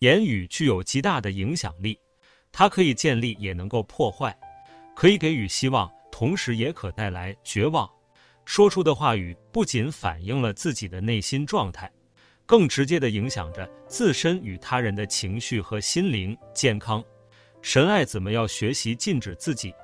[0.00, 1.98] 言语具有极大的影响力，
[2.52, 4.36] 它可以建立，也能够破坏，
[4.94, 7.88] 可以给予希望，同时也可带来绝望。
[8.44, 11.90] 说出的话语不仅反映了自己的内心状态，
[12.46, 17.04] 更直接地影响着自身与他人的情绪和心灵健康。
[17.60, 19.74] 神爱子们要学习禁止自己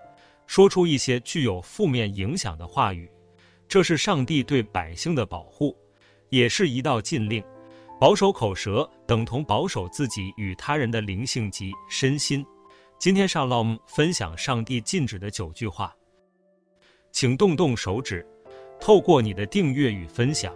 [0.46, 3.10] 说出一些具有负面影响的话语，
[3.66, 5.76] 这是上帝对百姓的保护，
[6.28, 7.42] 也是一道禁令。
[8.04, 12.44] 保守口舌等同保守自己与他人的灵性及身心。
[12.98, 15.90] 今天上 alom 分享上帝禁止的九句话，
[17.12, 18.22] 请动动手指。
[18.78, 20.54] 透过你的订阅与分享，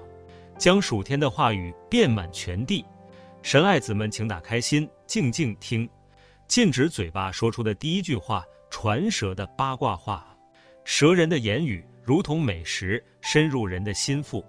[0.59, 2.85] 将属天的话语遍满全地。
[3.41, 5.89] 神爱子们，请打开心，静静听。
[6.49, 10.37] 禁止嘴巴说出的第一句话：传舌的八卦话。
[10.85, 14.45] 舌人的言语如同美食，深入人的心腹。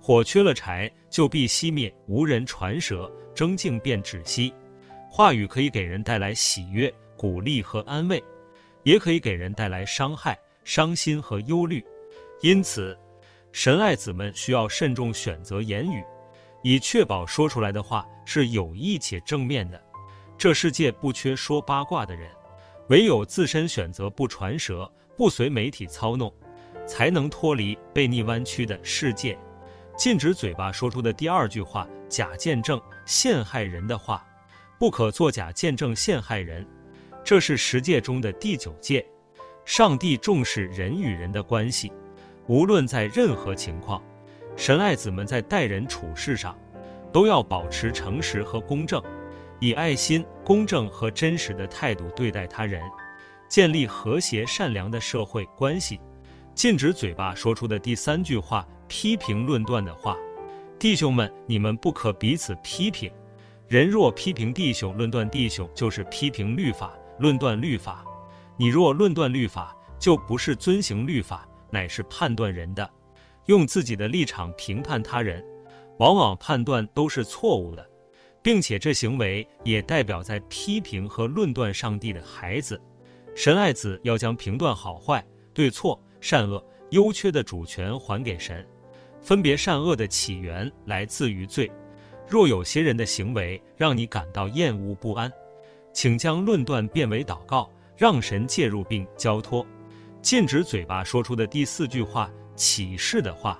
[0.00, 4.52] 火缺了柴，就必熄灭；无人传舌，争竞便止息。
[5.10, 8.22] 话语可以给人带来喜悦、鼓励和安慰，
[8.82, 11.84] 也可以给人带来伤害、伤心和忧虑。
[12.40, 12.96] 因此，
[13.52, 16.02] 神爱子们需要慎重选择言语，
[16.62, 19.80] 以确保说出来的话是有益且正面的。
[20.38, 22.30] 这世界不缺说八卦的人，
[22.88, 26.32] 唯有自身选择不传舌、不随媒体操弄，
[26.86, 29.38] 才能脱离被逆弯曲的世界。
[30.00, 34.26] 禁止嘴巴说出的第二句话：假见证、陷害人的话，
[34.78, 36.66] 不可作假见证陷害人。
[37.22, 39.06] 这是十诫中的第九诫。
[39.66, 41.92] 上帝重视人与人的关系。
[42.46, 44.02] 无论在任何情况，
[44.56, 46.58] 神爱子们在待人处事上，
[47.12, 49.02] 都要保持诚实和公正，
[49.58, 52.82] 以爱心、公正和真实的态度对待他人，
[53.50, 56.00] 建立和谐善良的社会关系。
[56.54, 60.16] 禁止嘴巴说出的第三句话：批评论断的话。
[60.78, 63.10] 弟兄们，你们不可彼此批评。
[63.68, 68.04] 人若批评弟兄、论断弟兄，就是批评律法、论断律法。
[68.56, 71.46] 你若论断律法，就不是遵行律法。
[71.70, 72.90] 乃是判断人的，
[73.46, 75.44] 用自己的立场评判他人，
[75.98, 77.90] 往往判断都是错误的，
[78.42, 82.80] 并且这行为也代表在批评和论断上帝的孩子。
[83.36, 86.60] 神爱子要将评断好坏、对错、善恶、
[86.90, 88.66] 优缺的主权还给神，
[89.20, 91.70] 分别善恶的起源来自于罪。
[92.28, 95.30] 若有些人的行为让你感到厌恶不安，
[95.92, 99.66] 请将论断变为祷告，让神介入并交托。
[100.22, 103.58] 禁止嘴巴说出的第四句话：起誓的话。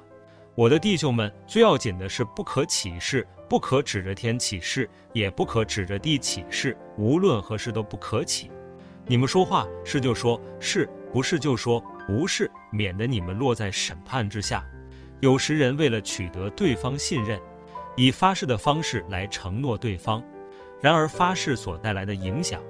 [0.55, 8.51] 我的弟兄们，最要紧的是不可起誓，不可指着天起誓，也不可指着地起誓，无论何事都不可起。
[9.07, 14.65] 你们说话是就说是，不是就说不是，免得你们落在审判之下。
[15.21, 17.39] 有时人为了取得对方信任，
[17.95, 20.23] 以发誓的方式来承诺对方，
[20.81, 22.63] 然而发誓所带来的影响，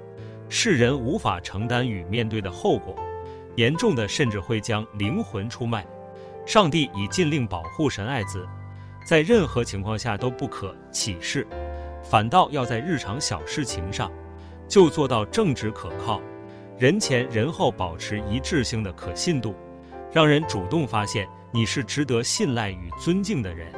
[0.49, 2.95] 世人无法承担与面对的后果。
[3.55, 5.85] 严重的甚至会将灵魂出卖。
[6.45, 8.47] 上帝已禁令保护神爱子，
[9.05, 11.45] 在任何情况下都不可起誓，
[12.03, 14.11] 反倒要在日常小事情上
[14.67, 16.21] 就做到正直可靠，
[16.79, 19.53] 人前人后保持一致性的可信度，
[20.11, 23.71] 让人主动发现你是值得信赖与尊敬的人。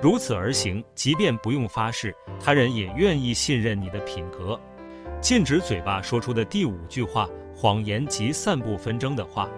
[0.00, 4.58] 如此而行，即便不用发誓，他人也愿意信任你的品格。
[5.20, 7.28] 禁止嘴巴说出的第五句话。
[7.54, 9.48] 谎言及散布纷争的话，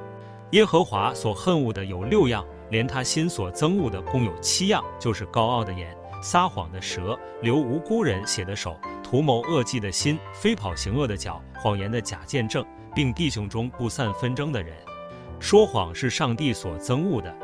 [0.51, 12.63] 耶和华所恨恶的有六样，连他心所憎恶的共有七样，就是高傲的眼、撒谎的舌、流无辜人血的手、图谋恶计的心、飞跑行恶的脚、谎言的假见证，
[12.95, 14.77] 并弟兄中不散纷争的人。
[15.39, 17.35] 说谎是上帝所憎恶的。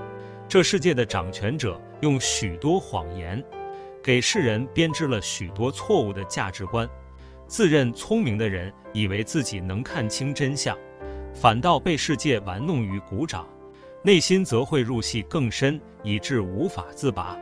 [0.50, 3.40] 这世界的掌权者用许多谎言，
[4.02, 6.90] 给世人编织了许多错误的价值观。
[7.46, 10.76] 自认聪明的人以为自己能看清真相，
[11.32, 13.46] 反倒被世界玩弄于股掌，
[14.02, 17.38] 内心则会入戏更深，以致无法自拔。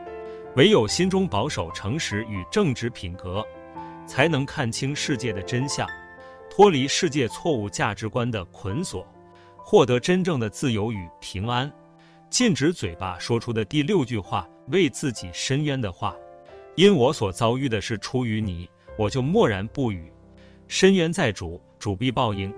[0.55, 3.43] 唯有心中保守诚实与正直品格，
[4.05, 5.89] 才能看清世界的真相，
[6.47, 9.03] 脱离世界错误价值观的捆锁，
[9.57, 11.71] 获得真正的自由与平安。
[12.29, 16.15] 禁止嘴巴说出的第六句话：为自己伸冤的话，
[16.75, 18.69] 因我所遭遇的是出于你。
[18.97, 20.11] 我就默然不语，
[20.67, 22.53] 伸冤在主，主必报应。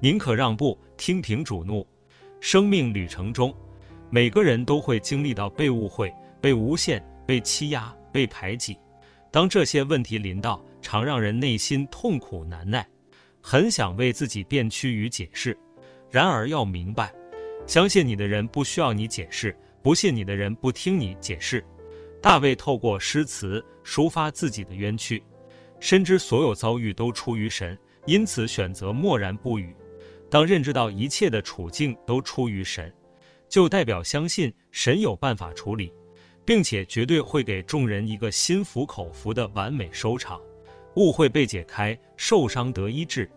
[0.00, 1.86] 宁可让步，听凭主怒。
[2.40, 3.54] 生命旅程中，
[4.08, 8.78] 每个人都会经历到被误会、被诬陷、被欺压、被排挤。
[9.32, 12.86] 当这些问题临到，常让人内心痛苦难耐，
[13.42, 15.58] 很想为自己辩屈与解释。
[16.08, 17.12] 然而要明白，
[17.70, 21.64] 相信你的人不需要你解释，不信你的人不听你解释。
[22.20, 25.22] 大卫透过诗词抒发自己的冤屈。
[25.78, 29.72] 深知所有遭遇都出于神，因此选择默然不语。
[30.28, 32.92] 当认知到一切的处境都出于神，
[33.48, 35.92] 就代表相信神有办法处理，
[36.44, 40.40] 并且绝对会给众人一个心服口服的完美收场。
[40.96, 43.30] 误会被解开，受伤得医治，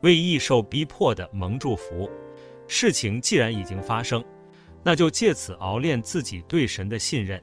[0.00, 2.10] 为易受逼迫的蒙祝福。
[2.68, 4.24] 事情既然已经发生，
[4.82, 7.42] 那就借此熬练自己对神的信任，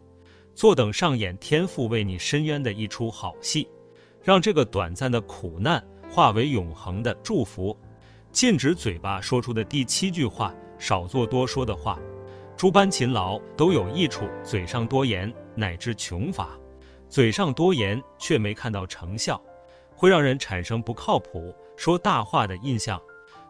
[0.53, 3.67] 坐等上演天父为你伸冤的一出好戏，
[4.21, 7.77] 让这个短暂的苦难化为永恒的祝福。
[8.31, 11.99] 禁止嘴巴说出的第七句话：少做多说的话。
[12.55, 16.49] 诸般勤劳都有益处，嘴上多言乃至穷乏。
[17.09, 19.41] 嘴上多言却没看到成效，
[19.95, 22.99] 会让人产生不靠谱、说大话的印象。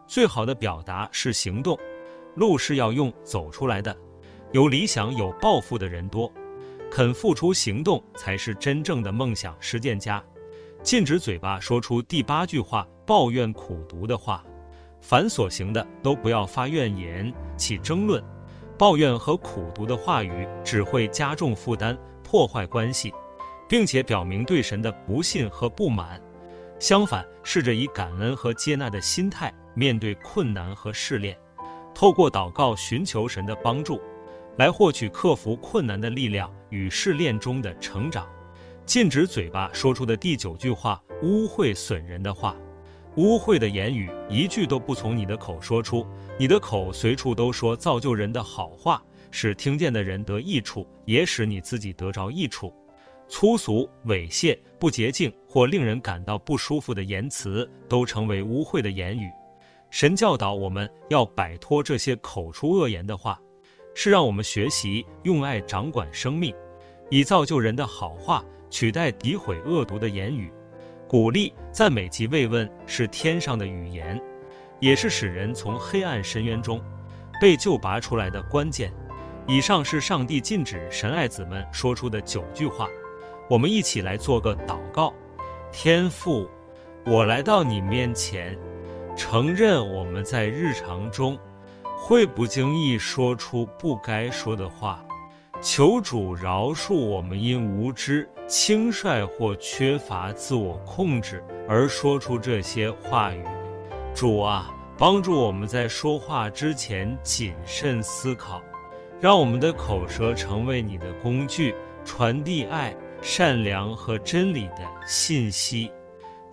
[0.07, 1.77] 最好的表达是行动，
[2.35, 3.95] 路是要用走出来的。
[4.51, 6.31] 有理想、有抱负的人多，
[6.91, 10.23] 肯付出行动才是真正的梦想实践家。
[10.83, 14.43] 禁止嘴巴说出第八句话：抱怨苦读的话。
[15.01, 18.23] 凡所行的都不要发怨言、起争论、
[18.77, 23.13] 抱怨和苦读的话语，只会加重负担、破坏关系，
[23.67, 26.21] 并且表明对神的不信和不满。
[26.79, 29.53] 相反，试着以感恩和接纳的心态。
[29.73, 31.37] 面对困难和试炼，
[31.93, 34.01] 透过祷告寻求神的帮助，
[34.57, 38.27] 来获取克服困难的力量与试炼中的成长。
[38.85, 42.55] 禁止嘴巴说出的第九句话：污秽损人的话。
[43.15, 46.03] 污秽的言语一句都不从你的口说出，
[46.37, 48.99] 你的口随处都说造就人的好话，
[49.29, 52.73] 使听见的人得益处，也使你自己得着益处。
[53.29, 59.29] 粗俗、猥亵、不洁净或令人感到不舒服的言辞，都成为污秽的言语。
[59.93, 63.39] 神教导我们要摆脱这些口出恶言的话，
[63.93, 66.51] 是让我们学习用爱掌管生命，
[67.11, 70.51] 以造就人的好话取代诋毁恶毒的言语。
[71.07, 74.19] 鼓励、赞美及慰问是天上的语言，
[74.79, 76.81] 也是使人从黑暗深渊中
[77.39, 78.91] 被救拔出来的关键。
[79.45, 82.89] 以上是上帝禁止神爱子们说出的九句话。
[83.47, 85.13] 我们一起来做个祷告：
[85.71, 86.49] 天父，
[87.05, 88.57] 我来到你面前。
[89.15, 91.37] 承认我们在日常中
[91.97, 95.05] 会不经意说出不该说的话，
[95.61, 103.43] 求主饶恕我们因无知、轻率或缺乏自我控制而说出这些话语。
[104.13, 108.61] 主啊，帮助我们在说话之前谨慎思考，
[109.19, 111.73] 让我们的口舌成为你的工具，
[112.03, 115.91] 传递爱、善良和真理的信息。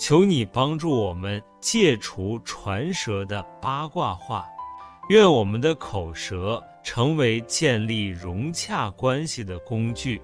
[0.01, 4.49] 求你帮助我们戒除传舌的八卦话，
[5.11, 10.19] 愿我们的口舌成为建立融洽关系的工具，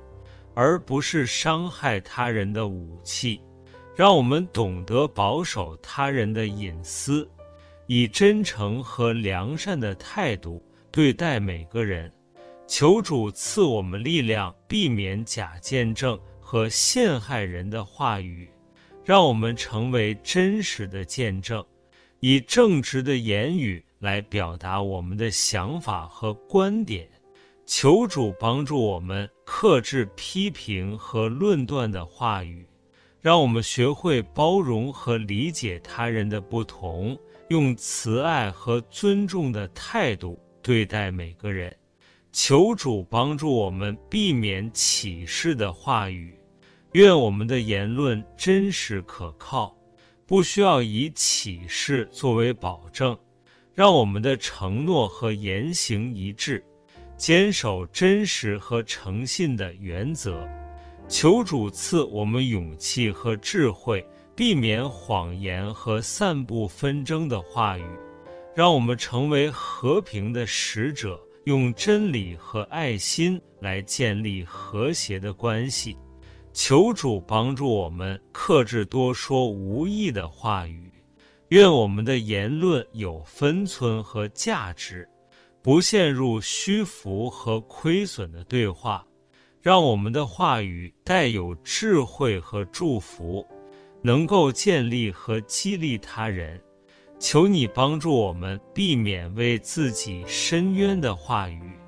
[0.55, 3.38] 而不是伤害他人的武器。
[3.94, 7.31] 让我们懂得保守他人的隐私，
[7.87, 12.11] 以真诚和良善的态度对待每个人。
[12.67, 18.50] 求主赐我们力量，避免假见证和陷害人的话语。
[19.06, 21.64] 让我们成为真实的见证，
[22.19, 27.08] 以正直的言语来表达我们的想法和观点。
[27.64, 32.67] 求主帮助我们克制批评和论断的话语，
[33.20, 37.17] 让我们学会包容和理解他人的不同，
[37.48, 41.72] 用慈爱和尊重的态度对待每个人。
[42.32, 46.36] 求主帮助我们避免歧视的话语。
[46.96, 49.76] 愿我们的言论真实可靠，
[50.24, 53.15] 不需要以启示作为保证。
[53.74, 56.65] 让我们的承诺和言行一致，
[57.15, 60.48] 坚守真实和诚信的原则。
[61.06, 64.03] 求主赐我们勇气和智慧，
[64.34, 67.84] 避免谎言和散布纷争的话语。
[68.55, 75.94] 让我们成为和平的使者，用真理和爱心来建立和谐的关系。
[76.56, 80.91] 求主帮助我们克制多说无益的话语，
[81.48, 85.06] 愿我们的言论有分寸和价值，
[85.60, 89.05] 不陷入虚浮和亏损的对话，
[89.60, 93.46] 让我们的话语带有智慧和祝福，
[94.01, 96.58] 能够建立和激励他人。
[97.19, 101.79] 求你帮助我们避免为自己申冤的话语，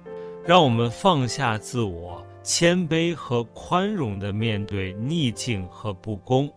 [0.44, 2.22] 让我们放下自我。
[2.42, 6.50] 谦卑和宽容地面对逆境和不公，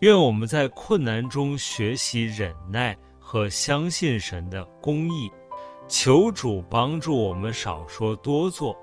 [0.00, 5.30] 愿我们在困难中学习忍耐和相信神的公义。
[5.86, 8.76] 求主帮助我们少说多做，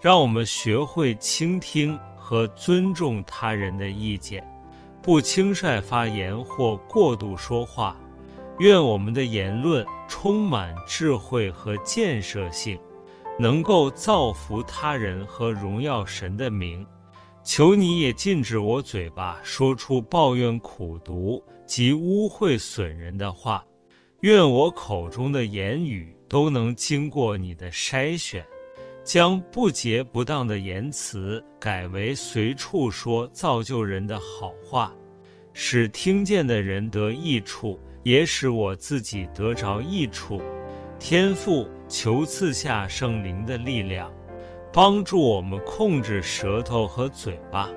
[0.00, 4.46] 让我们学会倾听和尊重他人的意见，
[5.02, 7.96] 不轻率发言或过度说话。
[8.60, 12.78] 愿我们的言论充满智慧和建设性，
[13.38, 16.86] 能够造福他人和荣耀神的名。
[17.42, 23.64] 求你也禁止我嘴巴说出抱怨、苦毒及污秽损人的话。
[24.20, 28.42] 愿我口中的言语都能经过你的筛选，
[29.04, 34.90] 将不洁不当的言辞改为随处说造就人的好话，
[35.52, 40.40] 使听见的人得益处，也使我自己得着益处。
[40.98, 44.10] 天父，求赐下圣灵的力量，
[44.72, 47.68] 帮助我们控制舌头和嘴巴，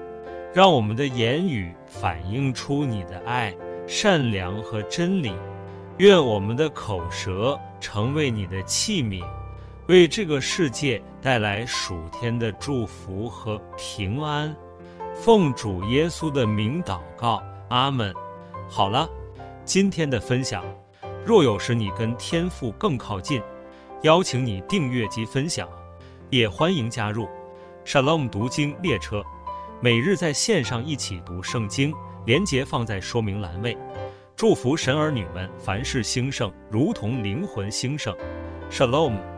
[0.54, 5.34] 让我们的言语反映出你的爱、善良和真理。
[5.98, 9.24] 愿我们的口舌成为你的器皿，
[9.88, 14.56] 为这个世界带来属天的祝福和平安。
[15.16, 18.14] 奉主耶稣的名祷告，阿门。
[18.70, 19.10] 好了，
[19.66, 20.64] 今天的分享，
[21.26, 23.42] 若有使你跟天父更靠近，
[24.04, 25.68] 邀请你订阅及分享，
[26.30, 27.27] 也欢迎加入
[27.84, 29.24] Shalom 读经列车，
[29.82, 31.92] 每日在线上一起读圣经，
[32.25, 33.75] 连结放在说明栏位。
[34.36, 38.16] 祝福神儿女们凡事兴盛，如同灵魂兴盛。
[38.70, 39.37] Shalom。